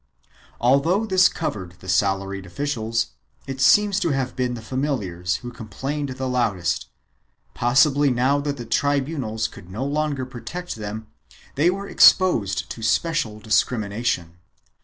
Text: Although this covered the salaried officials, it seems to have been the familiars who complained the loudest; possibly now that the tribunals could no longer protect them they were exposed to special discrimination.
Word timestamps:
Although 0.59 1.05
this 1.05 1.29
covered 1.29 1.73
the 1.73 1.87
salaried 1.87 2.47
officials, 2.47 3.11
it 3.45 3.61
seems 3.61 3.99
to 3.99 4.09
have 4.09 4.35
been 4.35 4.55
the 4.55 4.61
familiars 4.63 5.35
who 5.45 5.51
complained 5.51 6.09
the 6.09 6.27
loudest; 6.27 6.89
possibly 7.53 8.09
now 8.09 8.39
that 8.39 8.57
the 8.57 8.65
tribunals 8.65 9.47
could 9.47 9.69
no 9.69 9.85
longer 9.85 10.25
protect 10.25 10.73
them 10.75 11.05
they 11.53 11.69
were 11.69 11.87
exposed 11.87 12.67
to 12.71 12.81
special 12.81 13.39
discrimination. 13.39 14.39